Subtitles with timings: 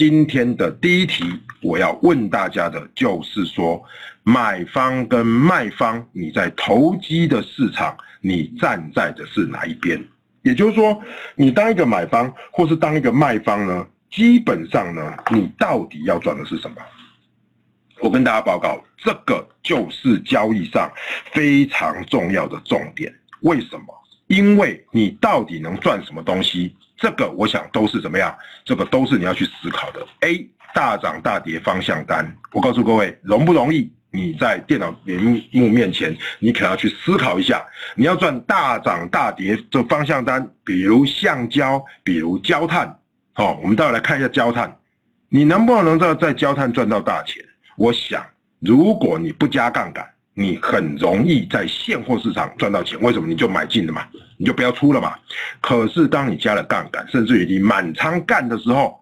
[0.00, 1.22] 今天的第一题，
[1.60, 3.84] 我要问大家的就是说，
[4.22, 10.02] 买方跟卖方，你在投机的市场，你站在的是哪一边？
[10.40, 10.98] 也就是说，
[11.34, 13.86] 你当一个买方或是当一个卖方呢？
[14.10, 16.76] 基本上呢，你到底要赚的是什么？
[18.00, 20.90] 我跟大家报告，这个就是交易上
[21.30, 23.14] 非常重要的重点。
[23.40, 23.94] 为什么？
[24.30, 26.72] 因为你到底能赚什么东西？
[26.96, 28.32] 这个我想都是怎么样？
[28.64, 30.06] 这个都是你要去思考的。
[30.20, 33.90] A 大涨大跌方向单，我告诉各位，容不容易？
[34.12, 37.66] 你在电脑屏幕面前，你可要去思考一下。
[37.96, 42.96] 你要赚大涨大跌这方向单，比如橡胶，比如焦炭。
[43.32, 44.76] 好，我们待会来看一下焦炭，
[45.28, 47.44] 你能不能在在焦炭赚到大钱？
[47.76, 48.24] 我想，
[48.60, 50.08] 如果你不加杠杆，
[50.40, 52.98] 你很容易在现货市场赚到钱。
[53.02, 53.28] 为什么？
[53.28, 54.06] 你就买进了嘛，
[54.38, 55.14] 你就不要出了嘛。
[55.60, 58.98] 可是当你加了杠杆，甚至于你满仓干的时候，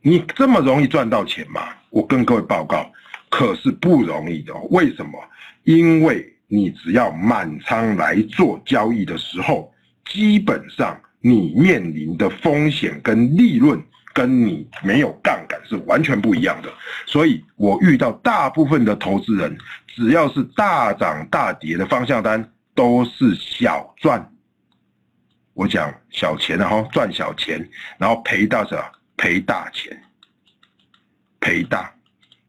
[0.00, 1.62] 你这么容易赚到钱吗？
[1.90, 2.90] 我跟各位报告，
[3.28, 4.54] 可是不容易的。
[4.70, 5.12] 为什么？
[5.64, 9.72] 因为你只要满仓来做交易的时候，
[10.06, 10.98] 基本上。
[11.24, 13.80] 你面临的风险跟利润，
[14.12, 16.72] 跟你没有杠杆是完全不一样的。
[17.06, 24.30] 所以我遇到大部分的投资人，只要是大涨大跌的方向单，都是小赚。
[25.54, 28.82] 我讲小钱然后赚小钱，然后赔大什么？
[29.16, 29.96] 赔大钱，
[31.40, 31.92] 赔大。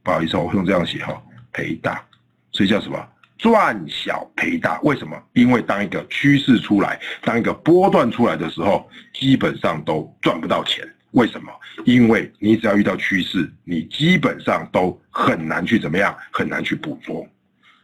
[0.01, 2.03] 不好意思，我用这样写哈，赔大。
[2.51, 3.07] 所以叫什么？
[3.37, 5.21] 赚小赔大，为什么？
[5.33, 10.87] 因为当一个趋势出来，当一个波段出来的时候，基本上都赚不到钱。
[11.13, 11.51] 为什么？
[11.85, 17.25] 因为你只要遇到趋势，你基本上都很难去怎么样，很难去捕捉。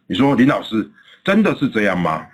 [0.06, 0.88] 你说林老师
[1.24, 2.28] 真的是这样吗？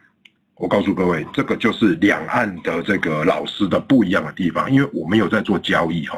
[0.55, 6.17] 我告诉各位，这个就是两岸的这个老师的不一样的地方，因为我们有在做交易哈。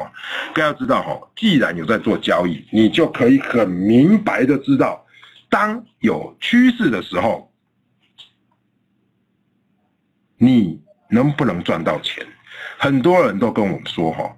[0.54, 5.04] 大家知道哈，既然有在做交易，你就可以很明白的知道。
[5.50, 7.52] 当有趋势的时候，
[10.36, 10.80] 你
[11.10, 12.24] 能不能赚到钱？
[12.78, 14.36] 很多人都跟我们说：“哈，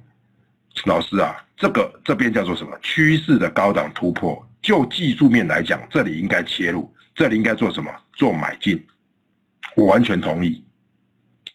[0.84, 2.76] 老师啊，这个这边叫做什么？
[2.82, 4.46] 趋势的高档突破。
[4.62, 7.90] 就技术面来讲，这里应该切入，这里应该做什么？
[8.12, 8.84] 做买进。
[9.74, 10.64] 我完全同意。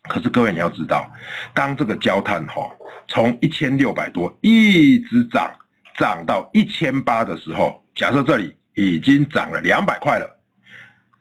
[0.04, 1.12] 可是各位你要知道，
[1.54, 2.70] 当这个焦炭哈
[3.08, 5.52] 从一千六百多一直涨
[5.98, 8.56] 涨到一千八的时候，假设这里。
[8.78, 10.30] 已经涨了两百块了，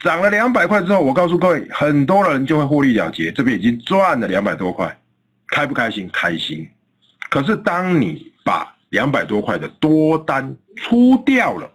[0.00, 4.98] 涨了两百块之后，我告诉各位，很多人就会获利了结，这边已经赚了两百多块，
[5.46, 6.10] 开不开心？
[6.12, 6.68] 开心。
[7.30, 11.70] 可是当你把两百多块的多单出掉了，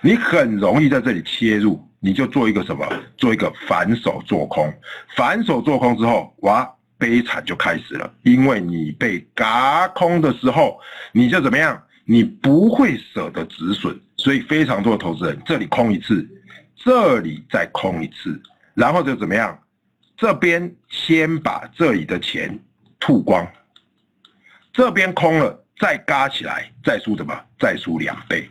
[0.00, 2.86] 你很容易在这里切入，你就做一个什么？
[3.16, 4.72] 做一个反手做空。
[5.16, 10.78] 反手做空之后，哇，悲惨就开始了，因为你被嘎空的时候，
[11.12, 11.82] 你就怎么样？
[12.04, 16.26] 你不会舍得止损，所以非常多的投资人这里空一次，
[16.74, 18.40] 这里再空一次，
[18.74, 19.56] 然后就怎么样？
[20.16, 22.58] 这边先把这里的钱
[22.98, 23.46] 吐光，
[24.72, 27.38] 这边空了再嘎起来，再输什么？
[27.58, 28.48] 再输两倍。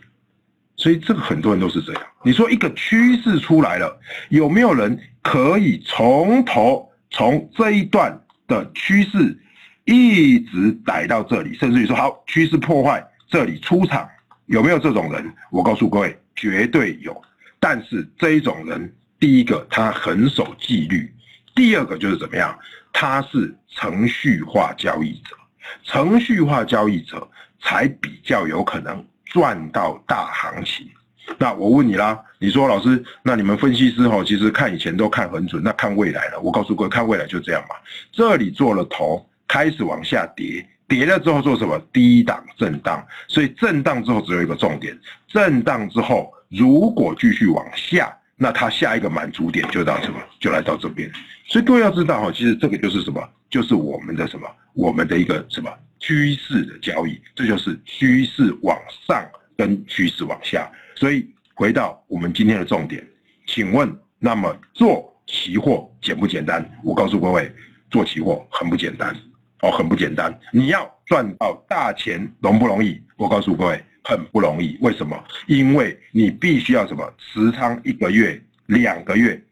[0.76, 2.02] 所以这个很多人都是这样。
[2.24, 9.38] 你说一个趋势出来了，有没有人可以从头从这一段的趋势
[9.86, 13.06] 一直逮到这里，甚至于说好趋势破坏？
[13.28, 14.10] 这里出场
[14.46, 15.34] 有没有这种人？
[15.52, 17.22] 我告诉各位，绝对有。
[17.60, 21.14] 但是这一种人，第一个他很守纪律，
[21.54, 22.58] 第二个就是怎么样？
[22.94, 25.36] 他是程序化交易者，
[25.84, 27.28] 程序化交易者
[27.62, 30.90] 才比较有可能赚到大行情。
[31.38, 36.40] 那我问你啦，你说老师，那你们分析师哈，其实看以前都看很准，那看未来了？
[36.42, 37.76] 我告诉各位，看未来就这样嘛。
[38.12, 40.68] 这里做了头，开始往下跌。
[40.88, 41.80] 跌了之后做什么？
[41.94, 44.98] 低档震荡，所以震荡之后只有一个重点，
[45.28, 50.20] 震荡之后如果继续往下，那它下一个满足点就到什么？
[50.40, 51.12] 就来到这边。
[51.50, 53.28] 所以各位要知道哈，其实这个就是什么？
[53.50, 54.48] 就是我们的什么？
[54.74, 55.70] 我们的一个什么
[56.00, 57.20] 趋势的交易？
[57.36, 60.72] 这就是趋势往上跟趋势往下。
[60.96, 63.04] 所以回到我们今天的重点，
[63.48, 66.64] 请问，那么做期货简不简单？
[66.84, 67.52] 我告诉各位，
[67.90, 69.16] 做期货很不简单。
[69.62, 70.40] 哦，很不简单。
[70.54, 73.02] 你要赚到大钱容不容易？
[73.18, 74.78] 我告诉各位，很不容易。
[74.82, 75.22] 为什么？
[75.48, 77.12] 因为你必须要什么？
[77.18, 79.44] 持仓一个月、两个月、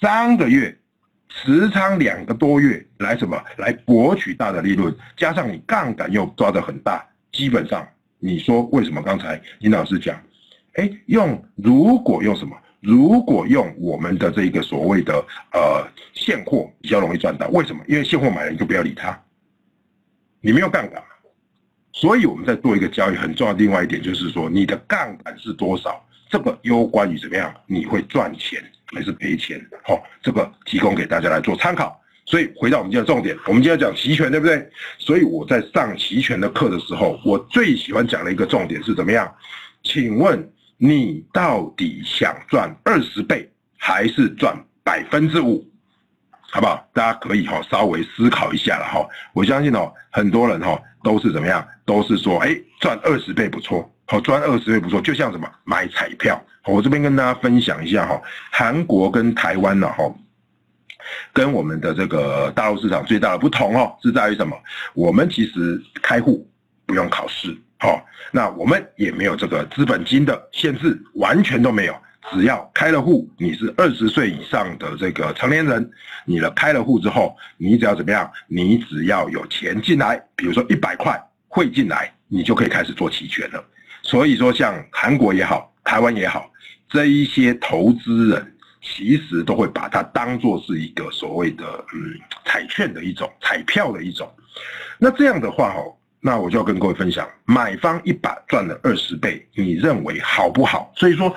[0.00, 0.78] 三个月，
[1.36, 3.40] 持仓两个多月来什么？
[3.58, 7.86] 来博取大的利润，加上你杠杆又抓得很大，基本上
[8.18, 9.02] 你说为什么？
[9.02, 10.18] 刚才林老师讲，
[10.74, 12.56] 哎，用如果用什么？
[12.80, 15.12] 如果用我们的这个所谓的
[15.52, 17.82] 呃现货比较容易赚到，为什么？
[17.88, 19.18] 因为现货买了你就不要理他。
[20.40, 21.02] 你没有杠杆，
[21.92, 28.62] 所以我们在做一个交易很重要另外一点就是说，你的杠杆是多少，这个攸关于怎么样，你会赚钱
[28.94, 29.60] 还是赔钱？
[29.82, 32.00] 好，这个提供给大家来做参考。
[32.24, 34.68] 所以回到我们今天的重点，我们今天讲期权，对不对？
[34.98, 39.32] 所以我在上期权的课的时候，我最喜欢讲的一个重点是怎么样？
[39.84, 43.48] 请问你到底想赚二十倍
[43.78, 45.64] 还是赚百分之五？
[46.50, 46.88] 好不好？
[46.92, 49.06] 大家可以哈稍微思考一下了哈。
[49.32, 51.64] 我相信哦，很多人哈都是怎么样？
[51.84, 55.00] 都是说，哎，赚二十倍不错，好赚二十倍不错。
[55.00, 58.20] 就像什么买彩票，我这边跟大家分享一下哈。
[58.50, 60.12] 韩国跟台湾呢哈，
[61.32, 64.56] 跟我们的这个大陆市场最大的不同哦，是在于什么？
[64.94, 66.48] 我们其实开户
[66.86, 71.94] 不用考试，好，那我们也没有这个资本金的限制，完全都没有。
[72.32, 75.88] 只要开了户，你是二十岁以上的这个成年人，
[76.24, 78.28] 你了开了户之后，你只要怎么样？
[78.48, 81.16] 你只要有钱进来，比如说一百块
[81.46, 83.64] 汇进来，你就可以开始做期权了。
[84.06, 86.48] 所以说，像韩国也好，台湾也好，
[86.88, 92.14] 这一些投资人其实都会把它当做是一个所谓的嗯
[92.44, 94.32] 彩券的一种彩票的一种。
[94.98, 100.92] 那这样的话哦，那我就要跟各位分享，买方一把赚了二十倍，你认为好不好？
[100.96, 101.34] 所以说。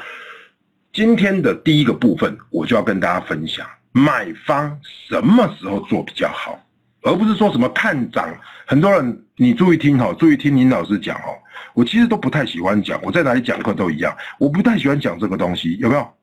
[0.92, 4.75] 今天的第一个部分，我就要跟大家分享买方
[5.07, 6.60] 什么时候做比较好，
[7.01, 8.34] 而不是说什么看涨。
[8.66, 11.28] 很多人，你注意听哈，注意听林老师讲哈。
[11.74, 16.13] 我其实都不太喜欢讲，我在哪里讲课都一样，我不太喜欢讲这个东西，有没有？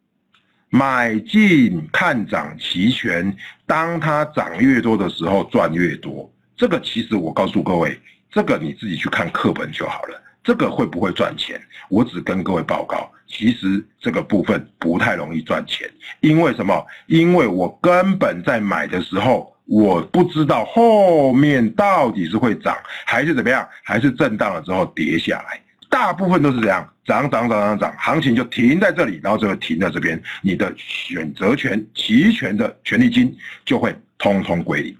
[0.68, 3.34] 买进看涨期权，
[3.64, 6.30] 当它涨越多的时候赚越多。
[6.56, 7.98] 这个其实我告诉各位，
[8.30, 10.20] 这个你自己去看课本就好了。
[10.42, 11.60] 这个会不会赚钱？
[11.88, 15.88] 我只跟各位报告，其实这个部分不太容易赚钱，
[16.20, 16.84] 因为什么？
[17.06, 25.60] 因为我根本在买的时候，我不知道后面到底是会涨还是怎么样，还是震荡了之后跌下来。
[25.88, 33.34] 大部分都是这样，涨涨涨涨涨，行情就停在这里，然后就会停在这边，你的选择权、期权的权利金
[33.64, 34.96] 就会通通归零。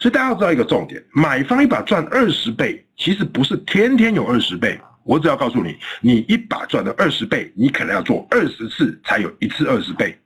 [0.00, 4.78] 所以大家要知道一个重点：买方一把赚二十倍，其实不是天天有二十倍。
[5.02, 10.18] 我只要告诉你，你一把赚了二十倍，你可能要做二十次才有一次二十倍，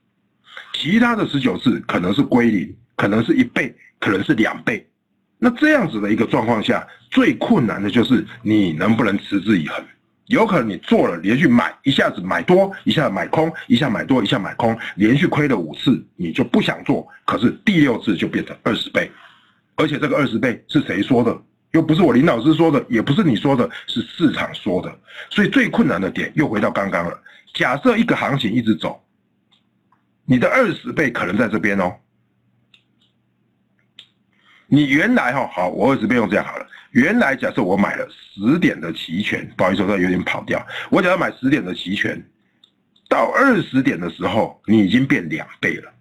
[0.72, 4.86] 其他的十九次可能是归零，可能是一倍，可能是两倍。
[5.38, 9.82] 那这样子的一个状况下，最困难的就是你能不能持之以恒。
[10.26, 19.10] 有可能你做了连续买，一下子买多，一下买空，一下买多，一下买空，连续亏了五次，你就不想做，可是第六次就变成二十倍。
[19.76, 21.34] 而且这个二十倍是谁说的？
[21.70, 24.94] 又不是我林老师说的，也不是你说的，是市场说的。
[25.30, 27.18] 所以最困难的点又回到刚刚了。
[27.54, 29.02] 假设一个行情一直走，
[30.26, 31.94] 你的二十倍可能在这边哦。
[34.72, 36.66] 你原来哈好，我二十倍用这样好了。
[36.92, 40.64] 原来假设我买了十点的期权，不好意思，我有点跑掉。
[40.90, 42.24] 我假设买十点的期权，
[43.08, 45.92] 到二十点的时候，你已经变两倍了。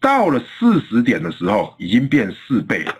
[0.00, 2.92] 到了四十点的时候，已经变四倍了；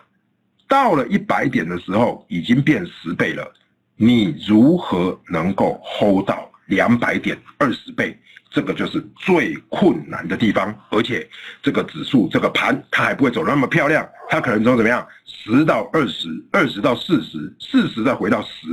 [0.66, 3.48] 到了一百点的时候，已经变十倍了。
[3.94, 8.18] 你如何能够 hold 到两百点二十倍？
[8.50, 10.74] 这个就是最困难的地方。
[10.88, 11.28] 而且
[11.62, 15.06] 这个指数、这个盘，它还不会走那么漂亮，它可能从怎么样？
[15.26, 18.66] 十到二十，二十到四十，四十再回到十，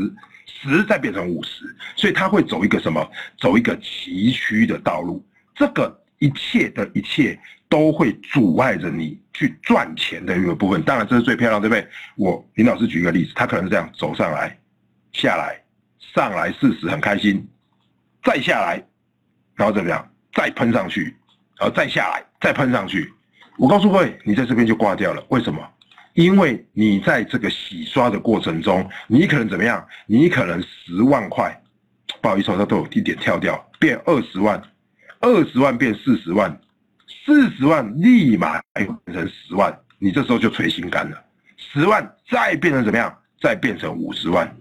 [0.45, 3.05] 十再变成五十，所以它会走一个什么？
[3.37, 5.21] 走一个崎岖的道路。
[5.53, 7.37] 这个一切的一切。
[7.69, 11.85] 都会阻碍着你去赚钱的一个部分，当然这是最漂亮，对不对？
[12.15, 14.57] 我林老师举一个例子，他可能是这样走上来，
[15.11, 15.61] 下来，
[15.99, 17.45] 上来四十很开心，
[18.23, 18.83] 再下来，
[19.55, 20.07] 然后怎么样？
[20.33, 21.15] 再喷上去，
[21.57, 23.11] 然后再下来，再喷上去。
[23.57, 25.25] 我告诉各位，你在这边就挂掉了。
[25.29, 25.59] 为什么？
[26.13, 29.85] 因为你在这个洗刷的过程中，你可能怎么样？
[30.05, 31.59] 你可能十万块，
[32.21, 34.61] 不好意思，它都有一点跳掉，变二十万，
[35.19, 36.59] 二十万变四十万。
[37.25, 41.17] 四十万立马变成十万，你这时候就垂心肝了。
[41.57, 43.15] 十万再变成怎么样？
[43.41, 44.55] 再变成五十万，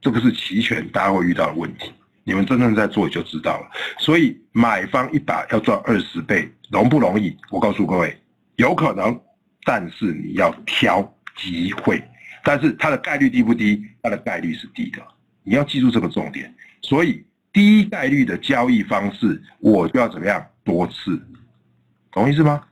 [0.00, 1.92] 这个是期权大家会遇到的问题。
[2.24, 3.70] 你们真正在做就知道了。
[3.98, 7.36] 所以买方一把要赚二十倍，容不容易？
[7.50, 8.18] 我告诉各位，
[8.56, 9.20] 有可能，
[9.64, 12.02] 但是你要挑机会。
[12.42, 13.82] 但是它的概率低不低？
[14.02, 15.00] 它的概率是低的。
[15.42, 16.52] 你要记住这个重点。
[16.82, 20.44] 所以低概率的交易方式，我就要怎么样？
[20.64, 21.22] 多次。
[22.10, 22.62] 懂意思吗？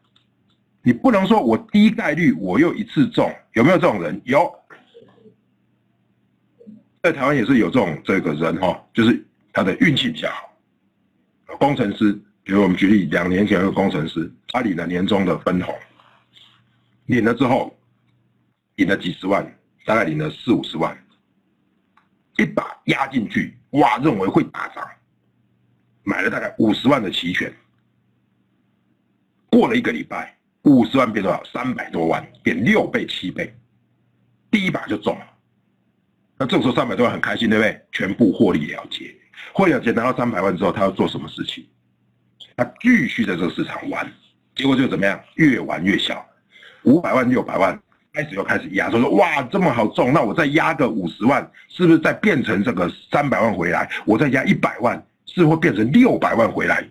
[0.82, 4.20] 你不能说我低概率我又一次中，有没有这种人？
[4.24, 4.52] 有，
[7.02, 10.48] 在台湾也是有这种这个人哈，就是他的运气比较好。
[11.58, 15.74] 工程师，比如我们举例，两年前有个工程师，他领了年终的分红，
[17.06, 17.76] 领了之后，
[18.76, 19.44] 领了几十万，
[19.84, 20.96] 大概领了四五十万，
[22.38, 24.88] 一把压进去，哇，认为会打涨，
[26.04, 27.52] 买了大概五十万的期权。
[29.50, 31.44] 过了一个礼拜，五十万变多少？
[31.44, 33.54] 三百多万，变六倍、七倍，
[34.50, 35.26] 第一把就中了。
[36.38, 37.86] 那这时候三百多万很开心，对不对？
[37.92, 39.14] 全部获利了结，
[39.52, 41.64] 获利了结拿到三百万之后，他要做什么事情？
[42.56, 44.06] 他继续在这个市场玩，
[44.54, 45.18] 结果就怎么样？
[45.34, 46.24] 越玩越小，
[46.82, 47.78] 五百万、六百万，
[48.12, 53.90] 开始又开始压，说说哇这么好中，那我再压个五十万，是不是再变成这个三百万回来？
[54.04, 56.86] 我再压一百万，是会变成六百万回来？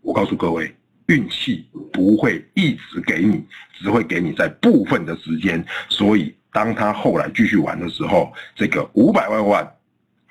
[0.00, 0.74] 我告诉各位。
[1.08, 5.62] 运气不会一直给你，只会给你在部分的时间。
[5.86, 9.70] 所以，当他后来继续玩的时候，这个五百万万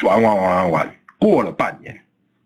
[0.02, 1.98] 玩玩玩玩玩，过了半年，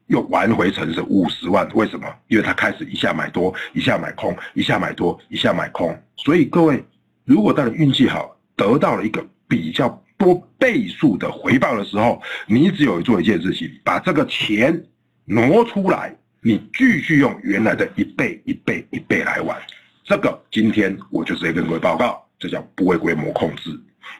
[0.05, 1.67] 又玩回成是五十万。
[1.73, 2.05] 为什么？
[2.27, 5.99] 因为他开始一下买多，一下买空，一下买多，一下买空。
[6.15, 6.85] 所以各位，
[7.25, 14.79] 如果当你运气好，得到了一个比较多倍数的回报的时候，你只有做一件事情，把这个钱
[15.25, 16.15] 挪出来。
[16.43, 19.57] 你继续用原来的一倍、一倍、一倍来玩，
[20.03, 23.71] 这个今天我就直接跟各位报告，这叫部位规模控制。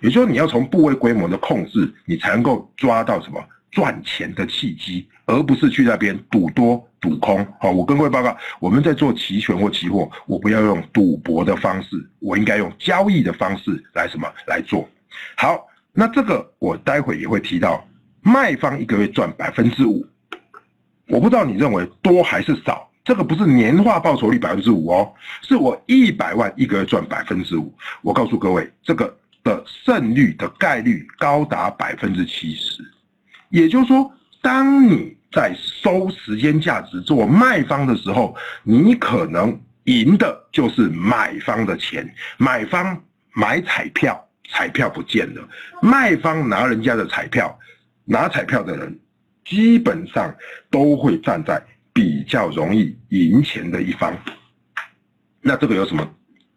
[0.02, 3.40] 也就是说，你要从部位规模的控制，你才能够抓到什么
[3.72, 7.46] 赚钱的契机，而不是去那边赌多赌空。
[7.60, 14.88] 好，我跟各位报告，我们在做期权或期货，我不要用赌博的方式，我应该用交易的方式来什么来做。
[15.36, 17.88] 好，那这个我待会也会提到，
[18.22, 20.06] 卖方一个月赚百分之五。
[21.08, 27.74] 我不知道你认为多还是少，这个不是年化报酬率百分之五哦，是我一百万一个月赚百分之五。
[28.02, 32.84] 我告诉各位，这个的胜率的概率高达百分之七十。
[33.50, 34.12] 也就是说，
[34.42, 42.14] 当你在收时间价值做卖方的时候，你可能赢的就是买方的钱。
[42.38, 45.42] 买方买彩票，彩票不见了；
[45.82, 47.58] 卖方拿人家的彩票，
[48.06, 49.00] 拿彩票的人。
[49.46, 50.36] 基本上
[50.70, 51.62] 都会站在
[51.94, 54.14] 比较容易赢钱的一方。
[55.40, 56.06] 那这个有什么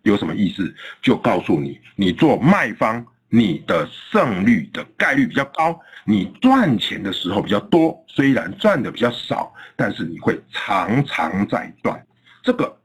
[0.03, 0.75] 有什么意思？
[1.01, 8.05] 就告诉你，你做卖方，你的胜率的概率比较高，你赚钱的时候比较多。
[8.07, 12.05] 虽然赚的比较少，但是你会常常在赚。
[12.43, 12.77] 这个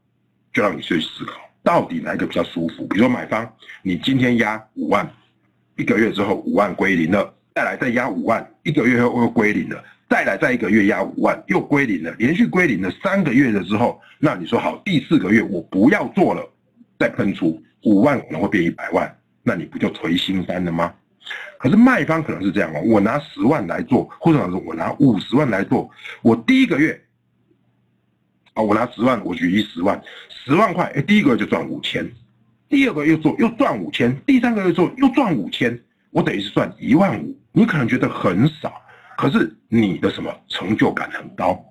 [0.52, 2.86] 就让你去思考，到底哪一个比较舒服？
[2.86, 5.06] 比如说买方，你今天压五万，
[5.76, 9.84] 一个月之后五万归零了，再来再压五万，一个月后又归零了。
[10.08, 16.48] 再来，再一个月压五万，又归零了，连续归零了三个月了之后，那你说好，第四个月我不要做了，
[16.96, 19.12] 再喷出五万可能会变一百万，
[19.48, 20.92] 那你不就颓心肝了吗？
[21.56, 25.88] 可是卖方可能是这样哦，我拿十万来做，或者说我拿五十万来做，
[26.20, 27.00] 我第一个月，
[28.54, 32.04] 啊，我拿十万，我举一十万，十万块，哎，第一个月就赚五千，
[32.68, 38.82] 第二个月做又赚五千，第三个月做又赚五千，我等于是赚一万五，你可能觉得很少。
[39.16, 41.64] 可是你的什么成就感很高？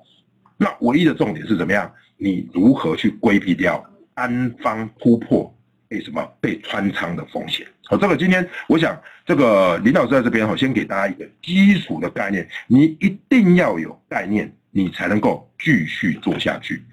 [0.56, 1.92] 那唯一的重点是怎么样？
[2.18, 5.54] 你如何去规避掉单方突破
[5.96, 7.66] 为什么被穿仓的风险？
[7.86, 16.84] 好，这个今天我想这个林老师在这边哈，先给大家一个基础的概念，你一定要有概念，你才能够继续做下去。